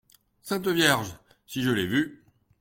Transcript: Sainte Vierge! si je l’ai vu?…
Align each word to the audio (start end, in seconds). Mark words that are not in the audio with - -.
Sainte 0.41 0.67
Vierge! 0.67 1.13
si 1.45 1.61
je 1.61 1.69
l’ai 1.69 1.85
vu?… 1.85 2.25